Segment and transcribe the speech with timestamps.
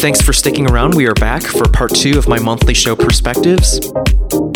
[0.00, 0.94] Thanks for sticking around.
[0.94, 3.92] We are back for part two of my monthly show Perspectives.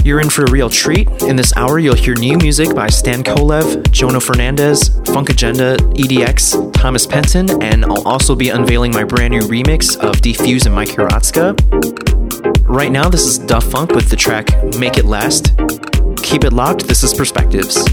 [0.04, 1.08] You're in for a real treat.
[1.22, 6.72] In this hour, you'll hear new music by Stan Kolev, Jono Fernandez, Funk Agenda, EDX,
[6.72, 10.90] Thomas Penton, and I'll also be unveiling my brand new remix of Defuse and Mike
[10.90, 11.58] Hiratsuka.
[12.68, 15.56] Right now, this is Duff Funk with the track Make It Last.
[16.22, 16.86] Keep it locked.
[16.86, 17.84] This is Perspectives.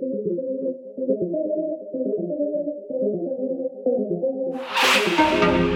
[0.00, 0.24] Thank
[5.54, 5.69] you.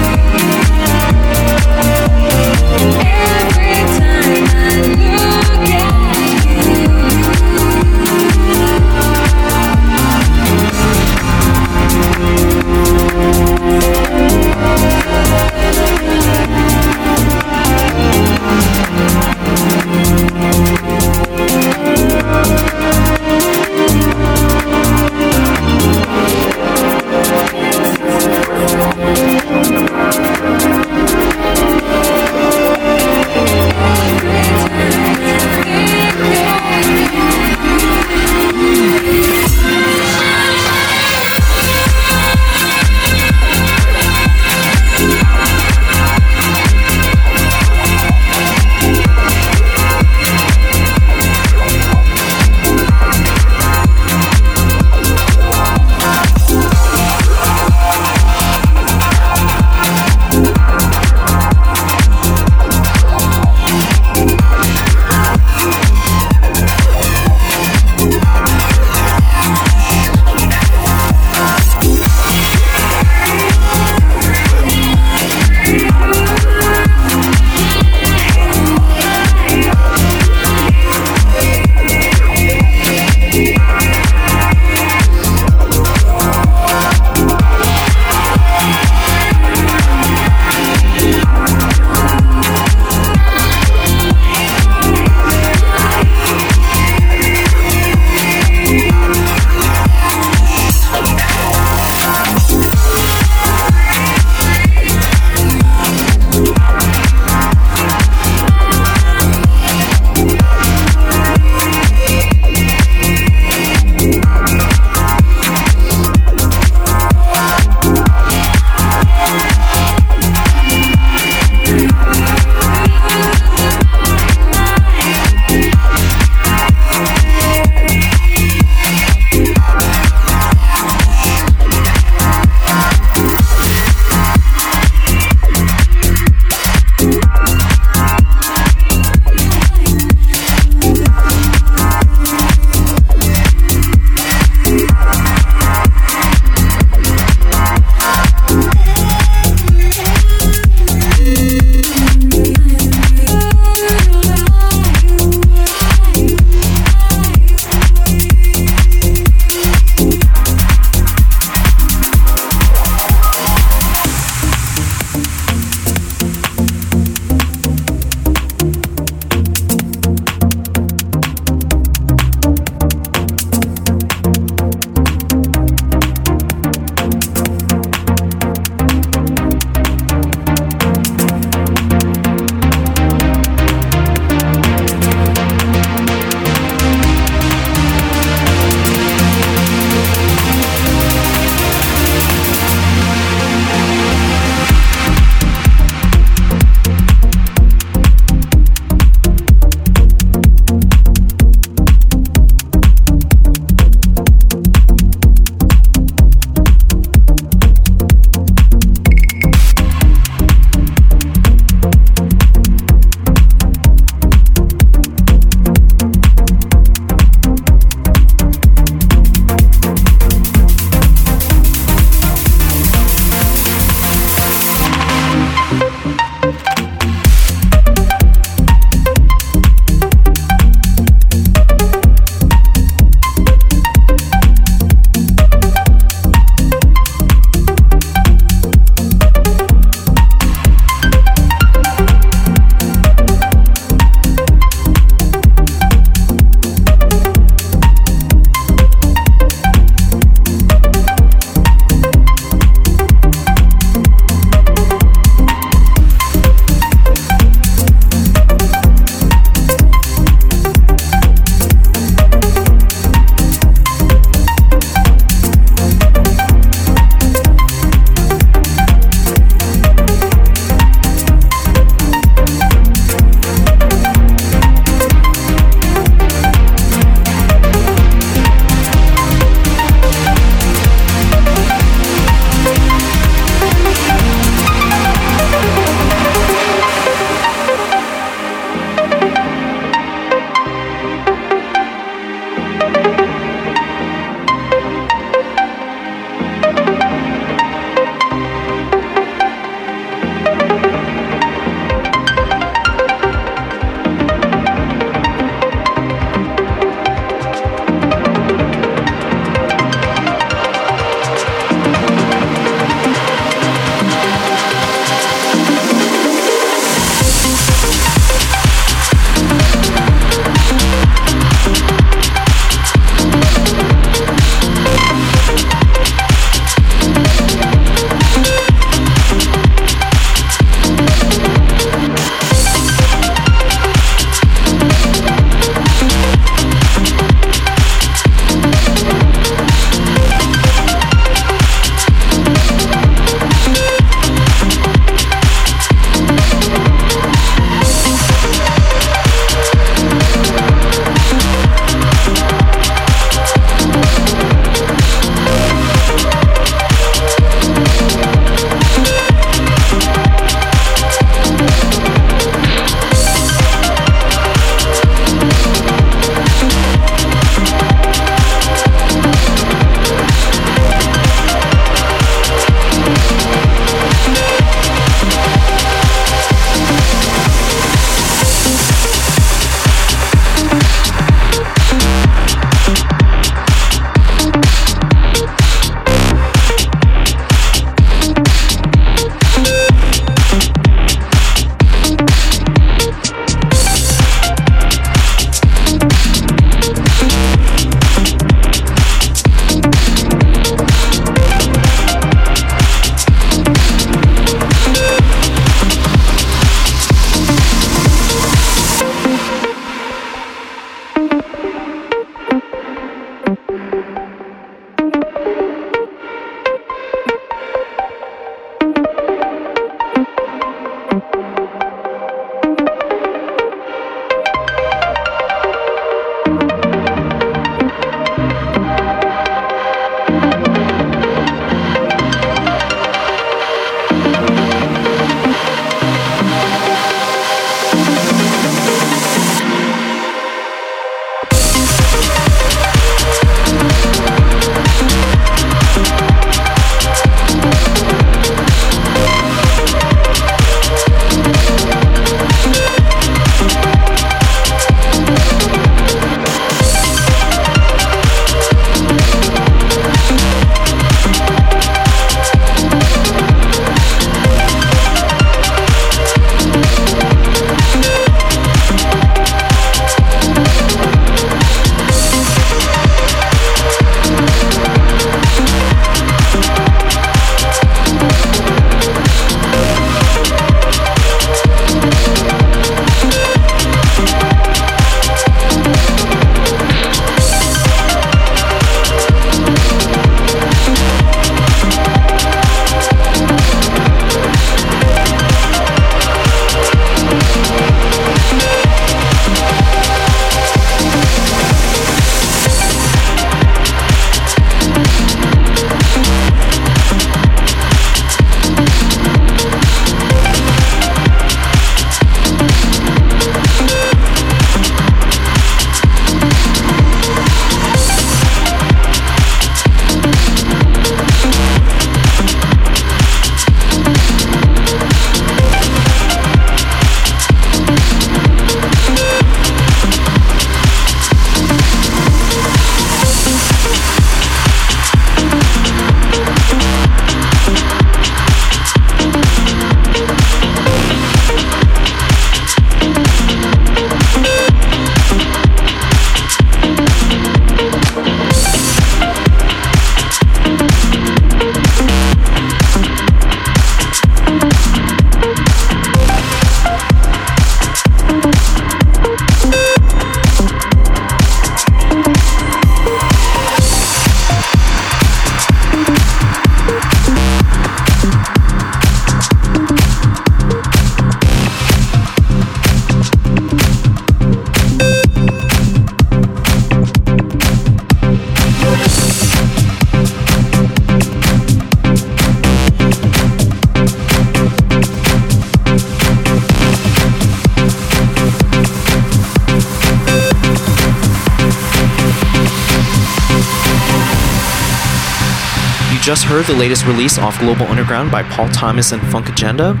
[596.40, 600.00] Just heard the latest release off Global Underground by Paul Thomas and Funk Agenda.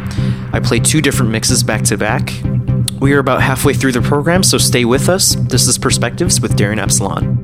[0.54, 2.32] I played two different mixes back to back.
[2.98, 5.34] We are about halfway through the program, so stay with us.
[5.34, 7.39] This is Perspectives with Darin Epsilon.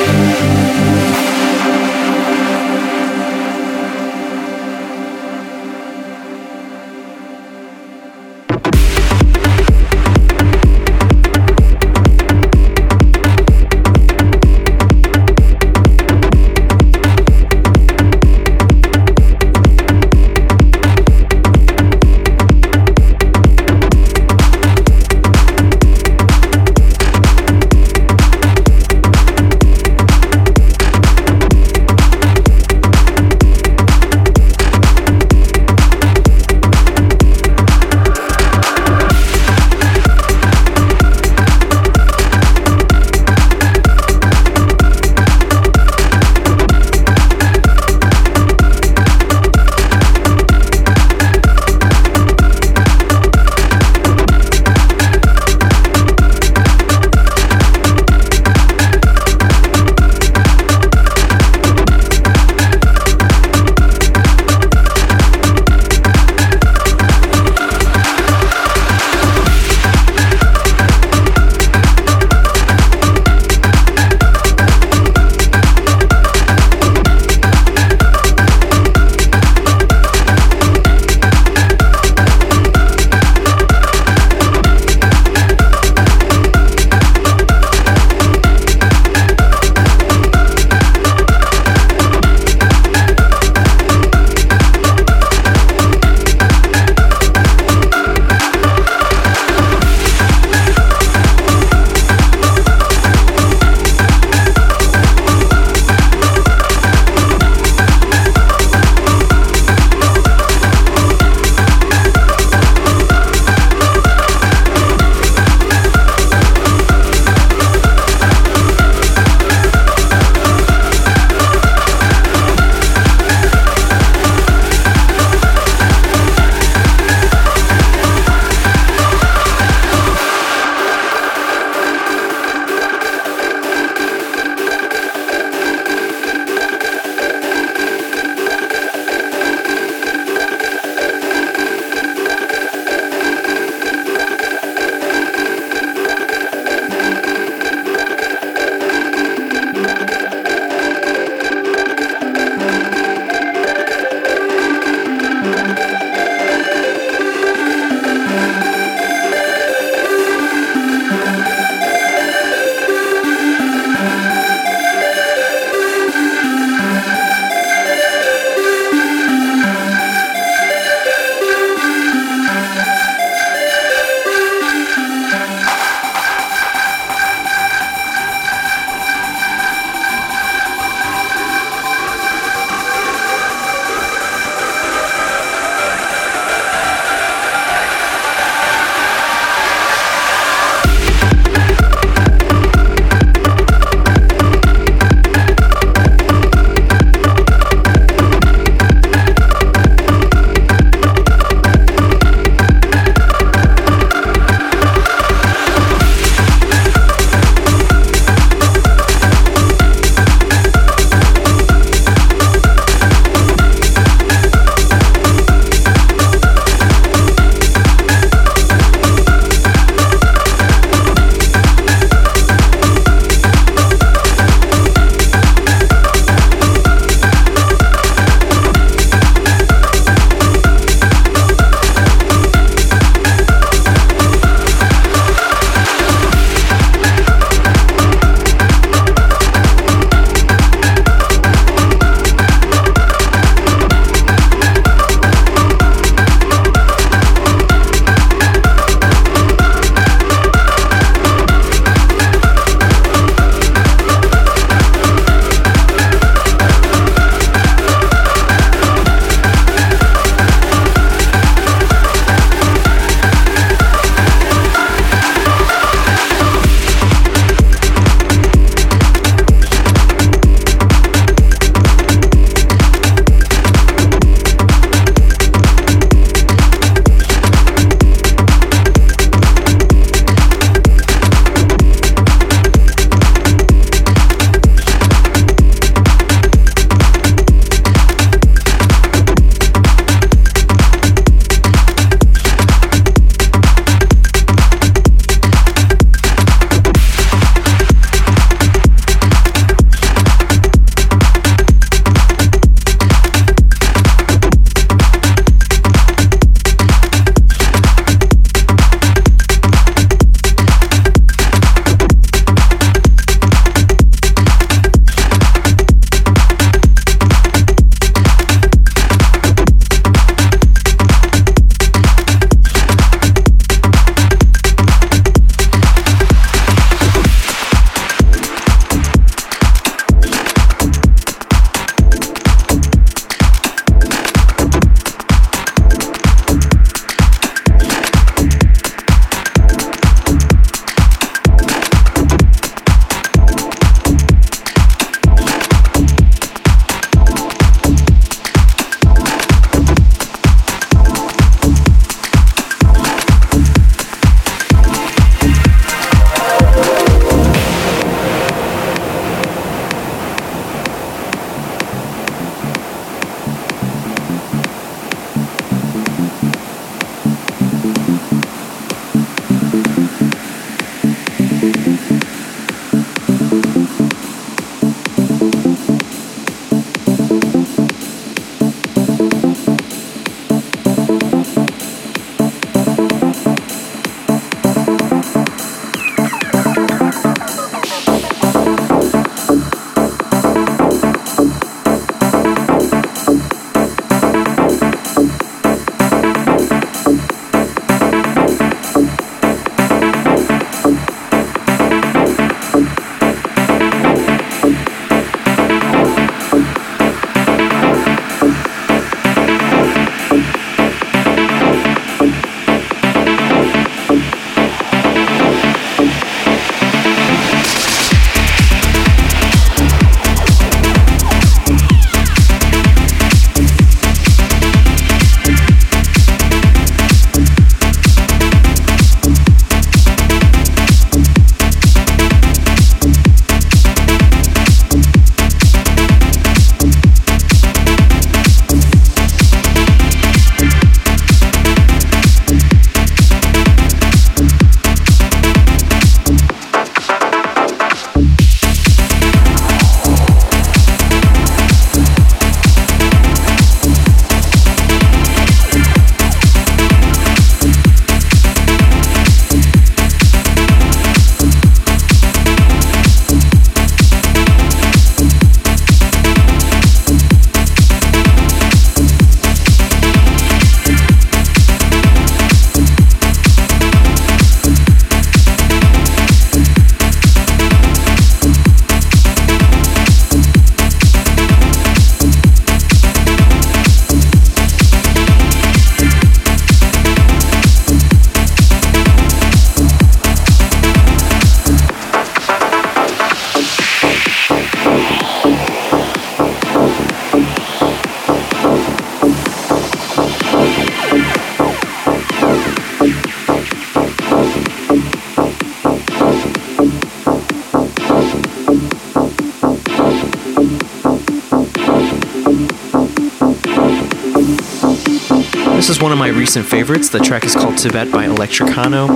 [515.89, 517.09] Is one of my recent favorites.
[517.09, 519.07] The track is called Tibet by Electricano.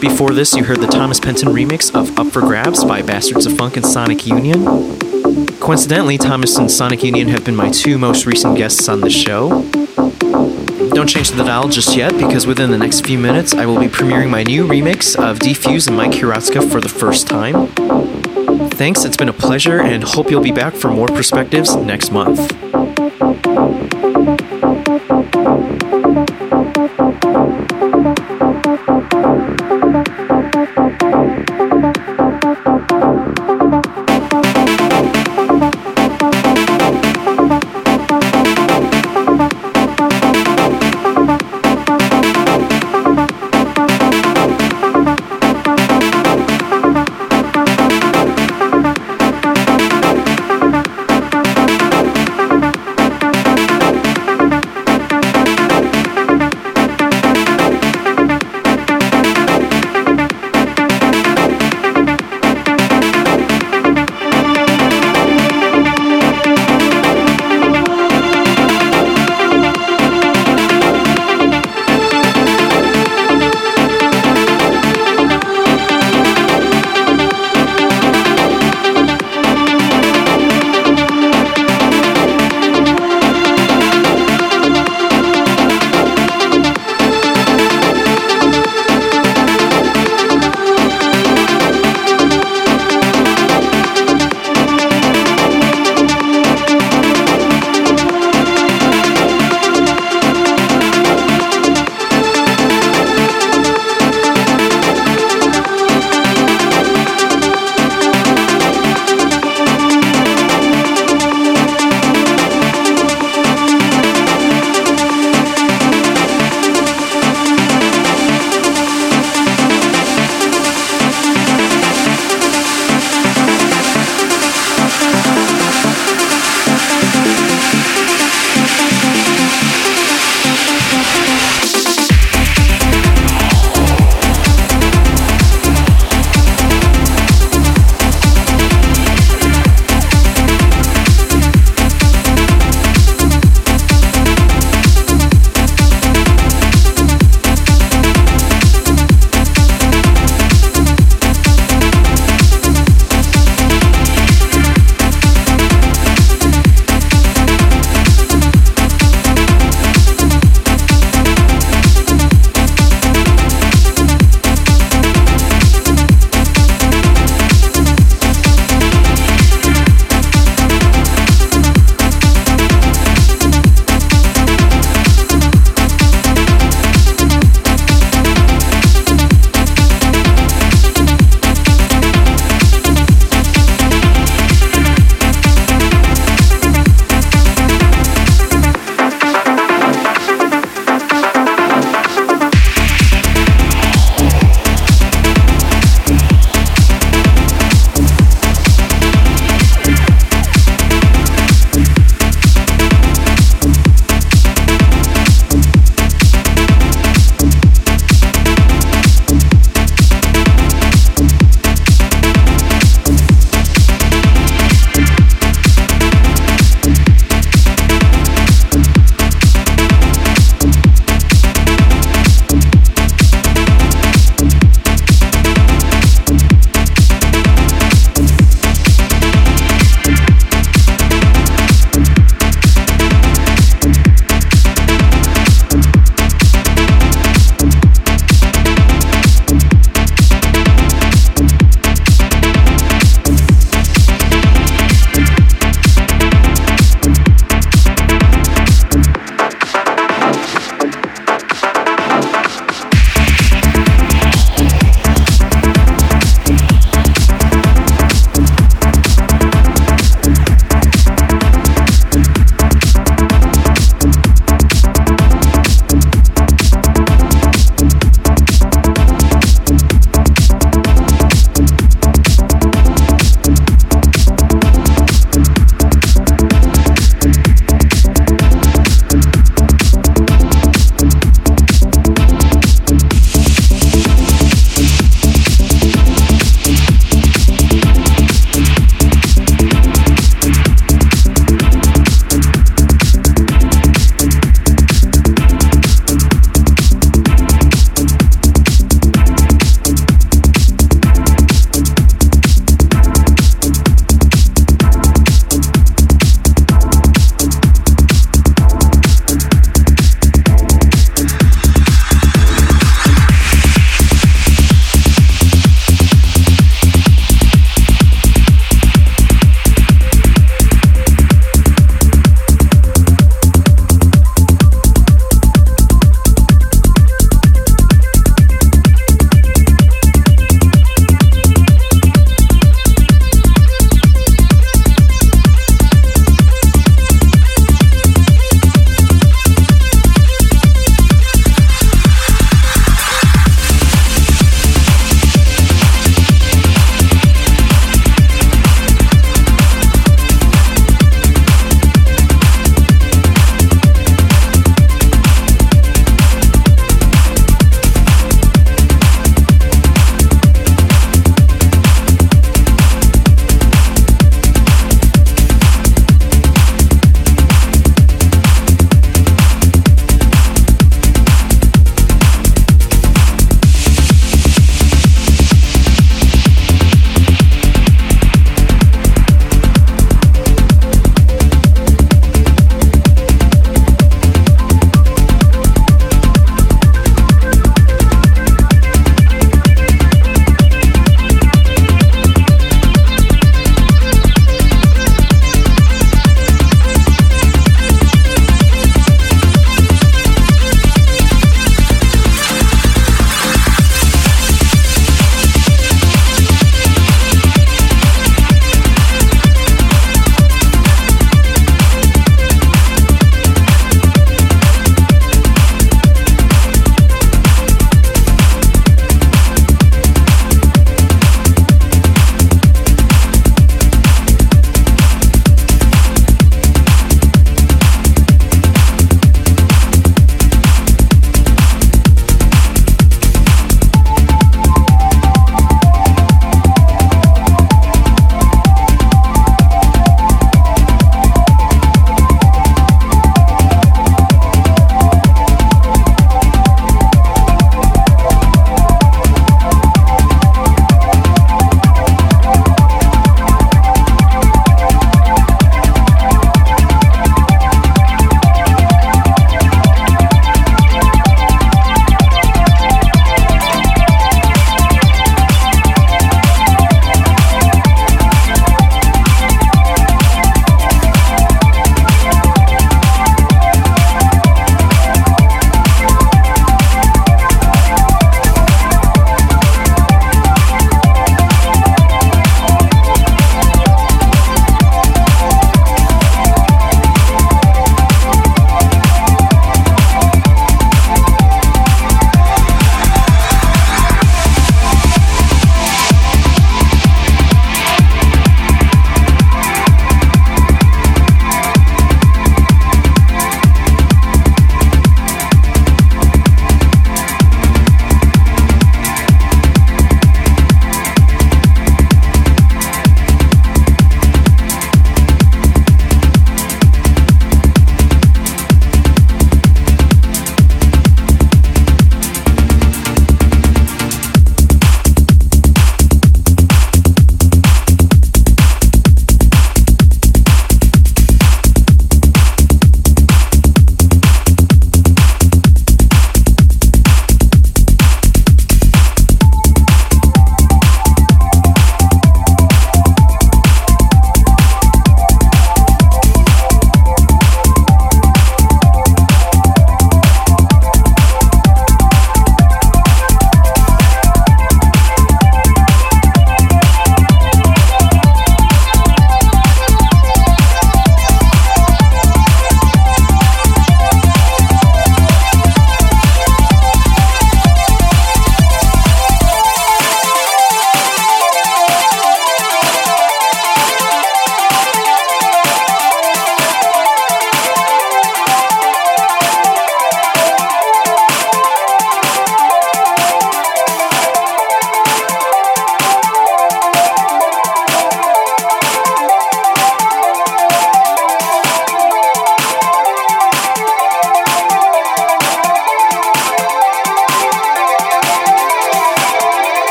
[0.00, 3.56] Before this, you heard the Thomas Penton remix of Up for Grabs by Bastards of
[3.56, 4.64] Funk and Sonic Union.
[5.60, 9.62] Coincidentally, Thomas and Sonic Union have been my two most recent guests on the show.
[10.94, 13.88] Don't change the dial just yet, because within the next few minutes, I will be
[13.88, 17.66] premiering my new remix of Defuse and Mike Hiratsuka for the first time.
[18.70, 22.52] Thanks, it's been a pleasure, and hope you'll be back for more perspectives next month.
[25.44, 25.83] Thank you.